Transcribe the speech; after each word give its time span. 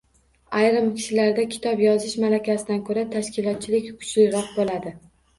Ayrim 0.59 0.85
kishilarda 0.99 1.43
kitob 1.55 1.83
yozish 1.83 2.15
malakasidan 2.23 2.79
ko‘ra 2.87 3.03
tashkilotchilik 3.11 3.91
kuchliroq 3.99 4.49
bo‘ladi. 4.57 4.95